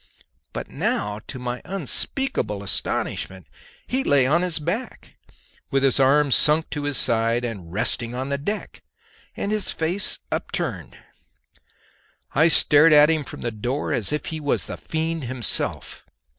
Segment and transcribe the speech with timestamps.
[0.51, 3.45] But now, to my unspeakable astonishment,
[3.85, 5.15] he lay on his back,
[5.69, 8.81] with his arms sunk to his side and resting on the deck,
[9.37, 10.97] and his face upturned.
[12.33, 16.03] I stared at him from the door as if he was the Fiend himself.